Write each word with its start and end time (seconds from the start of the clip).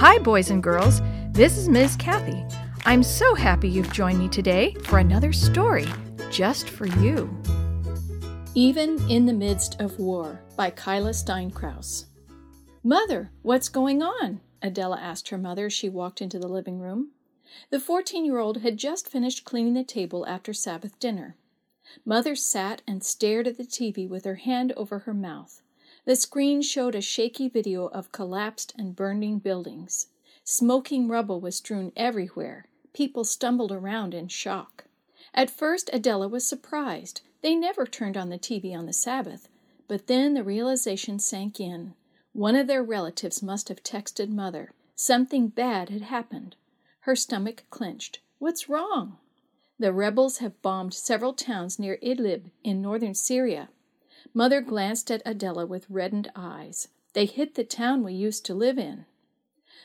Hi, 0.00 0.16
boys 0.16 0.50
and 0.50 0.62
girls. 0.62 1.02
This 1.32 1.58
is 1.58 1.68
Ms. 1.68 1.96
Kathy. 1.96 2.44
I'm 2.86 3.02
so 3.02 3.34
happy 3.34 3.68
you've 3.68 3.92
joined 3.92 4.20
me 4.20 4.28
today 4.28 4.76
for 4.84 5.00
another 5.00 5.32
story 5.32 5.88
just 6.30 6.70
for 6.70 6.86
you. 6.86 7.28
Even 8.54 9.00
in 9.10 9.26
the 9.26 9.32
Midst 9.32 9.80
of 9.80 9.98
War 9.98 10.40
by 10.56 10.70
Kyla 10.70 11.10
Steinkraus. 11.10 12.04
Mother, 12.84 13.32
what's 13.42 13.68
going 13.68 14.00
on? 14.00 14.40
Adela 14.62 15.00
asked 15.00 15.30
her 15.30 15.36
mother 15.36 15.66
as 15.66 15.72
she 15.72 15.88
walked 15.88 16.22
into 16.22 16.38
the 16.38 16.46
living 16.46 16.78
room. 16.78 17.10
The 17.70 17.80
14 17.80 18.24
year 18.24 18.38
old 18.38 18.58
had 18.58 18.76
just 18.76 19.08
finished 19.08 19.44
cleaning 19.44 19.74
the 19.74 19.82
table 19.82 20.24
after 20.28 20.52
Sabbath 20.52 20.96
dinner. 21.00 21.34
Mother 22.04 22.36
sat 22.36 22.82
and 22.86 23.02
stared 23.02 23.48
at 23.48 23.56
the 23.56 23.64
TV 23.64 24.08
with 24.08 24.26
her 24.26 24.36
hand 24.36 24.72
over 24.76 25.00
her 25.00 25.14
mouth. 25.14 25.60
The 26.08 26.16
screen 26.16 26.62
showed 26.62 26.94
a 26.94 27.02
shaky 27.02 27.50
video 27.50 27.88
of 27.88 28.12
collapsed 28.12 28.72
and 28.78 28.96
burning 28.96 29.40
buildings. 29.40 30.06
Smoking 30.42 31.06
rubble 31.06 31.38
was 31.38 31.56
strewn 31.56 31.92
everywhere. 31.96 32.64
People 32.94 33.24
stumbled 33.24 33.70
around 33.70 34.14
in 34.14 34.28
shock. 34.28 34.86
At 35.34 35.50
first, 35.50 35.90
Adela 35.92 36.26
was 36.26 36.46
surprised. 36.46 37.20
They 37.42 37.54
never 37.54 37.84
turned 37.84 38.16
on 38.16 38.30
the 38.30 38.38
TV 38.38 38.74
on 38.74 38.86
the 38.86 38.94
Sabbath. 38.94 39.50
But 39.86 40.06
then 40.06 40.32
the 40.32 40.42
realization 40.42 41.18
sank 41.18 41.60
in. 41.60 41.92
One 42.32 42.56
of 42.56 42.68
their 42.68 42.82
relatives 42.82 43.42
must 43.42 43.68
have 43.68 43.82
texted 43.82 44.30
Mother. 44.30 44.72
Something 44.94 45.48
bad 45.48 45.90
had 45.90 46.00
happened. 46.00 46.56
Her 47.00 47.16
stomach 47.16 47.64
clenched. 47.68 48.20
What's 48.38 48.66
wrong? 48.66 49.18
The 49.78 49.92
rebels 49.92 50.38
have 50.38 50.62
bombed 50.62 50.94
several 50.94 51.34
towns 51.34 51.78
near 51.78 51.98
Idlib 52.02 52.44
in 52.64 52.80
northern 52.80 53.14
Syria. 53.14 53.68
Mother 54.34 54.60
glanced 54.60 55.10
at 55.10 55.22
Adela 55.24 55.66
with 55.66 55.88
reddened 55.88 56.30
eyes. 56.34 56.88
They 57.12 57.26
hit 57.26 57.54
the 57.54 57.64
town 57.64 58.02
we 58.02 58.12
used 58.12 58.44
to 58.46 58.54
live 58.54 58.78
in. 58.78 59.06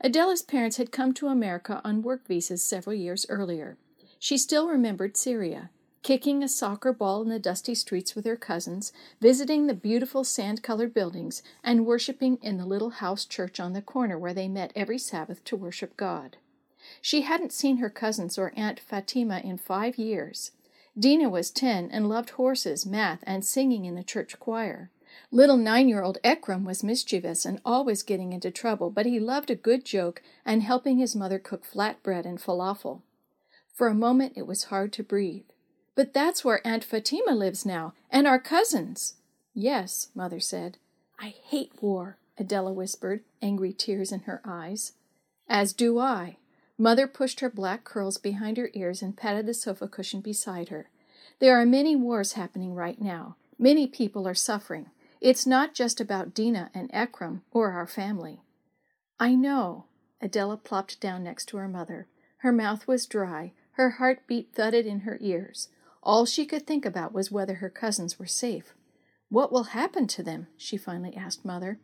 Adela's 0.00 0.42
parents 0.42 0.76
had 0.76 0.92
come 0.92 1.14
to 1.14 1.28
America 1.28 1.80
on 1.84 2.02
work 2.02 2.26
visas 2.26 2.62
several 2.62 2.94
years 2.94 3.26
earlier. 3.28 3.78
She 4.18 4.36
still 4.36 4.68
remembered 4.68 5.16
Syria, 5.16 5.70
kicking 6.02 6.42
a 6.42 6.48
soccer 6.48 6.92
ball 6.92 7.22
in 7.22 7.28
the 7.28 7.38
dusty 7.38 7.74
streets 7.74 8.14
with 8.14 8.24
her 8.26 8.36
cousins, 8.36 8.92
visiting 9.20 9.66
the 9.66 9.74
beautiful 9.74 10.22
sand 10.22 10.62
colored 10.62 10.94
buildings, 10.94 11.42
and 11.64 11.86
worshiping 11.86 12.38
in 12.42 12.58
the 12.58 12.66
little 12.66 12.90
house 12.90 13.24
church 13.24 13.58
on 13.58 13.72
the 13.72 13.82
corner 13.82 14.18
where 14.18 14.34
they 14.34 14.48
met 14.48 14.72
every 14.76 14.98
Sabbath 14.98 15.42
to 15.44 15.56
worship 15.56 15.96
God. 15.96 16.36
She 17.00 17.22
hadn't 17.22 17.52
seen 17.52 17.78
her 17.78 17.90
cousins 17.90 18.38
or 18.38 18.52
Aunt 18.56 18.78
Fatima 18.78 19.40
in 19.40 19.58
five 19.58 19.98
years. 19.98 20.52
Dina 20.98 21.28
was 21.28 21.50
ten 21.50 21.90
and 21.90 22.08
loved 22.08 22.30
horses, 22.30 22.86
math, 22.86 23.22
and 23.24 23.44
singing 23.44 23.84
in 23.84 23.94
the 23.94 24.02
church 24.02 24.38
choir. 24.38 24.90
Little 25.30 25.56
nine 25.56 25.88
year 25.88 26.02
old 26.02 26.18
Ekram 26.24 26.64
was 26.64 26.84
mischievous 26.84 27.44
and 27.44 27.60
always 27.64 28.02
getting 28.02 28.32
into 28.32 28.50
trouble, 28.50 28.90
but 28.90 29.06
he 29.06 29.20
loved 29.20 29.50
a 29.50 29.54
good 29.54 29.84
joke 29.84 30.22
and 30.44 30.62
helping 30.62 30.98
his 30.98 31.16
mother 31.16 31.38
cook 31.38 31.64
flatbread 31.64 32.24
and 32.24 32.38
falafel. 32.38 33.02
For 33.74 33.88
a 33.88 33.94
moment 33.94 34.34
it 34.36 34.46
was 34.46 34.64
hard 34.64 34.92
to 34.94 35.02
breathe. 35.02 35.44
But 35.94 36.12
that's 36.12 36.44
where 36.44 36.66
Aunt 36.66 36.84
Fatima 36.84 37.32
lives 37.32 37.64
now, 37.64 37.94
and 38.10 38.26
our 38.26 38.38
cousins. 38.38 39.14
Yes, 39.54 40.08
Mother 40.14 40.40
said. 40.40 40.76
I 41.18 41.34
hate 41.44 41.72
war, 41.82 42.18
Adela 42.38 42.72
whispered, 42.72 43.22
angry 43.40 43.72
tears 43.72 44.12
in 44.12 44.20
her 44.20 44.42
eyes. 44.44 44.92
As 45.48 45.72
do 45.72 45.98
I. 45.98 46.36
Mother 46.78 47.06
pushed 47.06 47.40
her 47.40 47.48
black 47.48 47.84
curls 47.84 48.18
behind 48.18 48.56
her 48.56 48.70
ears 48.74 49.02
and 49.02 49.16
patted 49.16 49.46
the 49.46 49.54
sofa 49.54 49.88
cushion 49.88 50.20
beside 50.20 50.68
her. 50.68 50.90
There 51.38 51.58
are 51.60 51.66
many 51.66 51.96
wars 51.96 52.32
happening 52.34 52.74
right 52.74 53.00
now. 53.00 53.36
Many 53.58 53.86
people 53.86 54.28
are 54.28 54.34
suffering. 54.34 54.90
It's 55.20 55.46
not 55.46 55.74
just 55.74 56.00
about 56.00 56.34
Dina 56.34 56.70
and 56.74 56.90
Ekram 56.92 57.40
or 57.50 57.72
our 57.72 57.86
family. 57.86 58.42
I 59.18 59.34
know. 59.34 59.86
Adela 60.20 60.56
plopped 60.56 61.00
down 61.00 61.24
next 61.24 61.46
to 61.46 61.56
her 61.56 61.68
mother. 61.68 62.06
Her 62.38 62.52
mouth 62.52 62.86
was 62.86 63.06
dry. 63.06 63.52
Her 63.72 63.90
heartbeat 63.90 64.54
thudded 64.54 64.86
in 64.86 65.00
her 65.00 65.18
ears. 65.20 65.68
All 66.02 66.26
she 66.26 66.46
could 66.46 66.66
think 66.66 66.84
about 66.84 67.12
was 67.12 67.32
whether 67.32 67.56
her 67.56 67.70
cousins 67.70 68.18
were 68.18 68.26
safe. 68.26 68.74
What 69.28 69.50
will 69.50 69.64
happen 69.64 70.06
to 70.08 70.22
them? 70.22 70.46
she 70.56 70.76
finally 70.76 71.16
asked 71.16 71.44
Mother. 71.44 71.80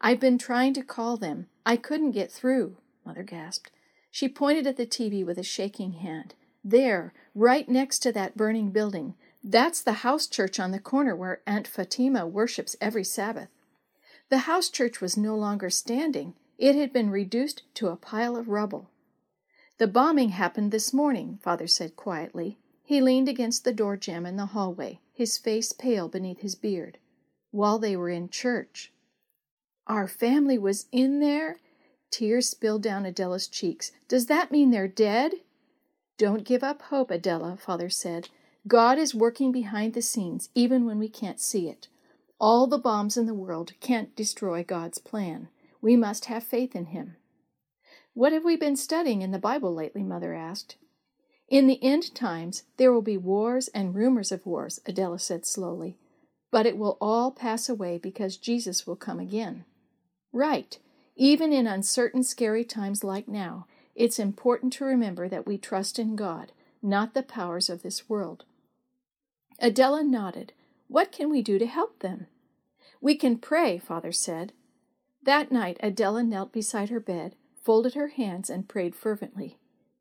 I've 0.00 0.20
been 0.20 0.38
trying 0.38 0.74
to 0.74 0.82
call 0.82 1.16
them. 1.16 1.46
I 1.64 1.76
couldn't 1.76 2.10
get 2.10 2.30
through, 2.30 2.76
Mother 3.04 3.22
gasped. 3.22 3.70
She 4.12 4.28
pointed 4.28 4.66
at 4.66 4.76
the 4.76 4.86
TV 4.86 5.24
with 5.24 5.38
a 5.38 5.42
shaking 5.42 5.94
hand. 5.94 6.34
There, 6.62 7.14
right 7.34 7.66
next 7.66 8.00
to 8.00 8.12
that 8.12 8.36
burning 8.36 8.70
building, 8.70 9.14
that's 9.42 9.82
the 9.82 10.04
house 10.04 10.26
church 10.26 10.60
on 10.60 10.70
the 10.70 10.78
corner 10.78 11.16
where 11.16 11.40
Aunt 11.46 11.66
Fatima 11.66 12.26
worships 12.26 12.76
every 12.78 13.04
Sabbath. 13.04 13.48
The 14.28 14.44
house 14.46 14.68
church 14.68 15.00
was 15.00 15.16
no 15.16 15.34
longer 15.34 15.70
standing, 15.70 16.34
it 16.58 16.76
had 16.76 16.92
been 16.92 17.08
reduced 17.08 17.62
to 17.74 17.88
a 17.88 17.96
pile 17.96 18.36
of 18.36 18.48
rubble. 18.48 18.90
The 19.78 19.88
bombing 19.88 20.28
happened 20.28 20.72
this 20.72 20.92
morning, 20.92 21.38
Father 21.42 21.66
said 21.66 21.96
quietly. 21.96 22.58
He 22.84 23.00
leaned 23.00 23.30
against 23.30 23.64
the 23.64 23.72
door 23.72 23.96
jamb 23.96 24.26
in 24.26 24.36
the 24.36 24.46
hallway, 24.46 25.00
his 25.14 25.38
face 25.38 25.72
pale 25.72 26.08
beneath 26.08 26.40
his 26.40 26.54
beard. 26.54 26.98
While 27.50 27.78
they 27.78 27.96
were 27.96 28.10
in 28.10 28.28
church. 28.28 28.92
Our 29.86 30.06
family 30.06 30.58
was 30.58 30.86
in 30.92 31.20
there? 31.20 31.56
Tears 32.12 32.48
spilled 32.48 32.82
down 32.82 33.06
Adela's 33.06 33.48
cheeks. 33.48 33.90
Does 34.06 34.26
that 34.26 34.52
mean 34.52 34.70
they're 34.70 34.86
dead? 34.86 35.32
Don't 36.18 36.44
give 36.44 36.62
up 36.62 36.82
hope, 36.82 37.10
Adela, 37.10 37.56
Father 37.56 37.88
said. 37.88 38.28
God 38.68 38.98
is 38.98 39.14
working 39.14 39.50
behind 39.50 39.94
the 39.94 40.02
scenes, 40.02 40.50
even 40.54 40.84
when 40.84 40.98
we 40.98 41.08
can't 41.08 41.40
see 41.40 41.68
it. 41.68 41.88
All 42.38 42.66
the 42.66 42.78
bombs 42.78 43.16
in 43.16 43.26
the 43.26 43.34
world 43.34 43.72
can't 43.80 44.14
destroy 44.14 44.62
God's 44.62 44.98
plan. 44.98 45.48
We 45.80 45.96
must 45.96 46.26
have 46.26 46.44
faith 46.44 46.76
in 46.76 46.86
Him. 46.86 47.16
What 48.14 48.32
have 48.32 48.44
we 48.44 48.56
been 48.56 48.76
studying 48.76 49.22
in 49.22 49.30
the 49.30 49.38
Bible 49.38 49.74
lately? 49.74 50.02
Mother 50.02 50.34
asked. 50.34 50.76
In 51.48 51.66
the 51.66 51.82
end 51.82 52.14
times, 52.14 52.64
there 52.76 52.92
will 52.92 53.02
be 53.02 53.16
wars 53.16 53.68
and 53.68 53.94
rumors 53.94 54.30
of 54.30 54.44
wars, 54.44 54.80
Adela 54.86 55.18
said 55.18 55.46
slowly. 55.46 55.96
But 56.50 56.66
it 56.66 56.76
will 56.76 56.98
all 57.00 57.30
pass 57.30 57.70
away 57.70 57.96
because 57.96 58.36
Jesus 58.36 58.86
will 58.86 58.96
come 58.96 59.18
again. 59.18 59.64
Right. 60.32 60.78
Even 61.16 61.52
in 61.52 61.66
uncertain, 61.66 62.22
scary 62.22 62.64
times 62.64 63.04
like 63.04 63.28
now, 63.28 63.66
it's 63.94 64.18
important 64.18 64.72
to 64.74 64.84
remember 64.84 65.28
that 65.28 65.46
we 65.46 65.58
trust 65.58 65.98
in 65.98 66.16
God, 66.16 66.52
not 66.82 67.14
the 67.14 67.22
powers 67.22 67.68
of 67.68 67.82
this 67.82 68.08
world. 68.08 68.44
Adela 69.58 70.02
nodded. 70.02 70.52
What 70.88 71.12
can 71.12 71.30
we 71.30 71.42
do 71.42 71.58
to 71.58 71.66
help 71.66 72.00
them? 72.00 72.26
We 73.00 73.14
can 73.14 73.38
pray, 73.38 73.78
Father 73.78 74.12
said. 74.12 74.52
That 75.22 75.52
night, 75.52 75.76
Adela 75.80 76.22
knelt 76.22 76.52
beside 76.52 76.88
her 76.88 77.00
bed, 77.00 77.36
folded 77.62 77.94
her 77.94 78.08
hands, 78.08 78.50
and 78.50 78.68
prayed 78.68 78.94
fervently. 78.94 79.58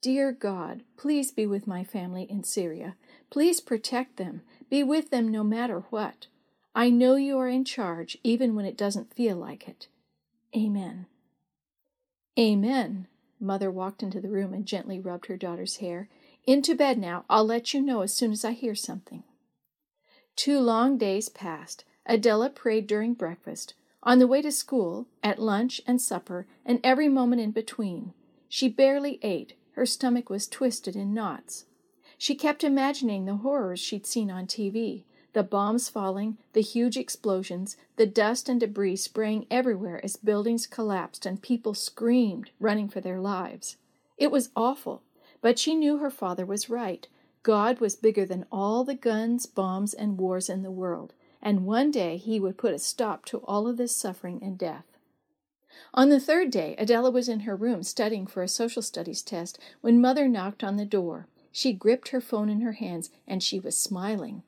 Dear 0.00 0.32
God, 0.32 0.82
please 0.96 1.30
be 1.30 1.46
with 1.46 1.66
my 1.66 1.84
family 1.84 2.24
in 2.24 2.44
Syria. 2.44 2.96
Please 3.30 3.60
protect 3.60 4.16
them. 4.16 4.42
Be 4.70 4.82
with 4.82 5.10
them 5.10 5.28
no 5.28 5.44
matter 5.44 5.84
what. 5.90 6.26
I 6.74 6.90
know 6.90 7.16
you 7.16 7.38
are 7.38 7.48
in 7.48 7.64
charge, 7.64 8.18
even 8.24 8.54
when 8.54 8.64
it 8.64 8.76
doesn't 8.76 9.14
feel 9.14 9.36
like 9.36 9.68
it. 9.68 9.88
Amen. 10.56 11.06
Amen. 12.38 13.08
Mother 13.40 13.70
walked 13.70 14.02
into 14.02 14.20
the 14.20 14.28
room 14.28 14.52
and 14.52 14.66
gently 14.66 15.00
rubbed 15.00 15.26
her 15.26 15.36
daughter's 15.36 15.76
hair. 15.76 16.08
Into 16.44 16.74
bed 16.74 16.98
now. 16.98 17.24
I'll 17.28 17.44
let 17.44 17.72
you 17.72 17.80
know 17.80 18.02
as 18.02 18.14
soon 18.14 18.32
as 18.32 18.44
I 18.44 18.52
hear 18.52 18.74
something. 18.74 19.24
Two 20.36 20.60
long 20.60 20.98
days 20.98 21.28
passed. 21.28 21.84
Adela 22.06 22.50
prayed 22.50 22.86
during 22.86 23.14
breakfast, 23.14 23.74
on 24.02 24.18
the 24.18 24.26
way 24.26 24.42
to 24.42 24.50
school, 24.50 25.06
at 25.22 25.38
lunch 25.38 25.80
and 25.86 26.00
supper, 26.00 26.46
and 26.64 26.80
every 26.82 27.08
moment 27.08 27.40
in 27.40 27.52
between. 27.52 28.12
She 28.48 28.68
barely 28.68 29.18
ate. 29.22 29.54
Her 29.72 29.86
stomach 29.86 30.28
was 30.28 30.48
twisted 30.48 30.96
in 30.96 31.14
knots. 31.14 31.66
She 32.18 32.34
kept 32.34 32.64
imagining 32.64 33.24
the 33.24 33.36
horrors 33.36 33.80
she'd 33.80 34.06
seen 34.06 34.30
on 34.30 34.46
TV 34.46 35.04
the 35.32 35.42
bombs 35.42 35.88
falling, 35.88 36.36
the 36.52 36.60
huge 36.60 36.96
explosions, 36.96 37.76
the 37.96 38.06
dust 38.06 38.48
and 38.48 38.60
debris 38.60 38.96
spraying 38.96 39.46
everywhere 39.50 40.04
as 40.04 40.16
buildings 40.16 40.66
collapsed 40.66 41.24
and 41.24 41.42
people 41.42 41.74
screamed, 41.74 42.50
running 42.60 42.88
for 42.88 43.00
their 43.00 43.20
lives. 43.20 43.76
It 44.18 44.30
was 44.30 44.50
awful, 44.54 45.02
but 45.40 45.58
she 45.58 45.74
knew 45.74 45.98
her 45.98 46.10
father 46.10 46.44
was 46.44 46.70
right. 46.70 47.06
God 47.42 47.80
was 47.80 47.96
bigger 47.96 48.24
than 48.24 48.46
all 48.52 48.84
the 48.84 48.94
guns, 48.94 49.46
bombs, 49.46 49.94
and 49.94 50.18
wars 50.18 50.48
in 50.48 50.62
the 50.62 50.70
world, 50.70 51.12
and 51.40 51.66
one 51.66 51.90
day 51.90 52.16
he 52.18 52.38
would 52.38 52.56
put 52.56 52.74
a 52.74 52.78
stop 52.78 53.24
to 53.26 53.38
all 53.38 53.66
of 53.66 53.76
this 53.76 53.96
suffering 53.96 54.38
and 54.42 54.56
death. 54.56 54.84
On 55.94 56.08
the 56.08 56.20
third 56.20 56.50
day, 56.50 56.74
Adela 56.78 57.10
was 57.10 57.28
in 57.28 57.40
her 57.40 57.56
room 57.56 57.82
studying 57.82 58.26
for 58.26 58.42
a 58.42 58.48
social 58.48 58.82
studies 58.82 59.22
test 59.22 59.58
when 59.80 60.00
Mother 60.00 60.28
knocked 60.28 60.62
on 60.62 60.76
the 60.76 60.84
door. 60.84 61.26
She 61.50 61.72
gripped 61.72 62.08
her 62.08 62.20
phone 62.20 62.48
in 62.48 62.60
her 62.60 62.72
hands 62.72 63.10
and 63.26 63.42
she 63.42 63.58
was 63.58 63.76
smiling. 63.76 64.42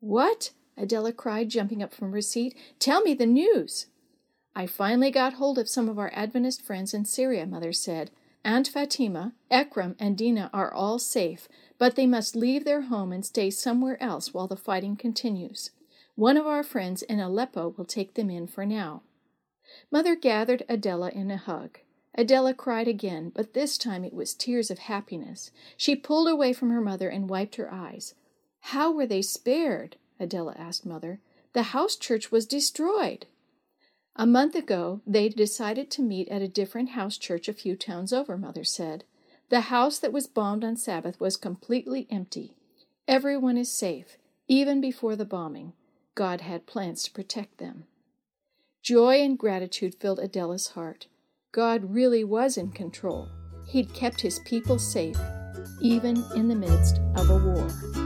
What? 0.00 0.50
Adela 0.76 1.12
cried, 1.12 1.48
jumping 1.48 1.82
up 1.82 1.94
from 1.94 2.12
her 2.12 2.20
seat. 2.20 2.56
Tell 2.78 3.00
me 3.02 3.14
the 3.14 3.26
news. 3.26 3.86
I 4.54 4.66
finally 4.66 5.10
got 5.10 5.34
hold 5.34 5.58
of 5.58 5.68
some 5.68 5.88
of 5.88 5.98
our 5.98 6.10
Adventist 6.14 6.62
friends 6.62 6.94
in 6.94 7.04
Syria, 7.04 7.46
Mother 7.46 7.72
said. 7.72 8.10
Aunt 8.44 8.68
Fatima, 8.68 9.32
Ekram, 9.50 9.96
and 9.98 10.16
Dina 10.16 10.50
are 10.52 10.72
all 10.72 10.98
safe, 10.98 11.48
but 11.78 11.96
they 11.96 12.06
must 12.06 12.36
leave 12.36 12.64
their 12.64 12.82
home 12.82 13.12
and 13.12 13.26
stay 13.26 13.50
somewhere 13.50 14.00
else 14.02 14.32
while 14.32 14.46
the 14.46 14.56
fighting 14.56 14.96
continues. 14.96 15.72
One 16.14 16.36
of 16.36 16.46
our 16.46 16.62
friends 16.62 17.02
in 17.02 17.18
Aleppo 17.18 17.74
will 17.76 17.84
take 17.84 18.14
them 18.14 18.30
in 18.30 18.46
for 18.46 18.64
now. 18.64 19.02
Mother 19.90 20.14
gathered 20.14 20.62
Adela 20.68 21.10
in 21.10 21.30
a 21.30 21.36
hug. 21.36 21.80
Adela 22.14 22.54
cried 22.54 22.88
again, 22.88 23.30
but 23.34 23.52
this 23.52 23.76
time 23.76 24.04
it 24.04 24.14
was 24.14 24.32
tears 24.32 24.70
of 24.70 24.78
happiness. 24.78 25.50
She 25.76 25.96
pulled 25.96 26.28
away 26.28 26.52
from 26.52 26.70
her 26.70 26.80
mother 26.80 27.08
and 27.08 27.28
wiped 27.28 27.56
her 27.56 27.72
eyes. 27.72 28.14
How 28.70 28.90
were 28.90 29.06
they 29.06 29.22
spared? 29.22 29.94
Adela 30.18 30.52
asked 30.58 30.84
Mother. 30.84 31.20
The 31.52 31.70
house 31.70 31.94
church 31.94 32.32
was 32.32 32.46
destroyed. 32.46 33.26
A 34.16 34.26
month 34.26 34.56
ago, 34.56 35.02
they 35.06 35.28
decided 35.28 35.88
to 35.92 36.02
meet 36.02 36.28
at 36.30 36.42
a 36.42 36.48
different 36.48 36.90
house 36.90 37.16
church 37.16 37.48
a 37.48 37.52
few 37.52 37.76
towns 37.76 38.12
over, 38.12 38.36
Mother 38.36 38.64
said. 38.64 39.04
The 39.50 39.72
house 39.72 40.00
that 40.00 40.12
was 40.12 40.26
bombed 40.26 40.64
on 40.64 40.76
Sabbath 40.76 41.20
was 41.20 41.36
completely 41.36 42.08
empty. 42.10 42.54
Everyone 43.06 43.56
is 43.56 43.70
safe, 43.70 44.16
even 44.48 44.80
before 44.80 45.14
the 45.14 45.24
bombing. 45.24 45.72
God 46.16 46.40
had 46.40 46.66
plans 46.66 47.04
to 47.04 47.12
protect 47.12 47.58
them. 47.58 47.84
Joy 48.82 49.22
and 49.22 49.38
gratitude 49.38 49.94
filled 49.94 50.18
Adela's 50.18 50.70
heart. 50.70 51.06
God 51.52 51.94
really 51.94 52.24
was 52.24 52.56
in 52.56 52.72
control. 52.72 53.28
He'd 53.68 53.94
kept 53.94 54.22
his 54.22 54.40
people 54.40 54.80
safe, 54.80 55.18
even 55.80 56.24
in 56.34 56.48
the 56.48 56.56
midst 56.56 56.98
of 57.14 57.30
a 57.30 57.38
war. 57.38 58.05